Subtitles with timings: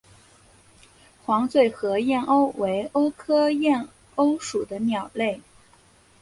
[1.23, 5.39] 黄嘴河燕鸥为鸥科燕鸥属的鸟类。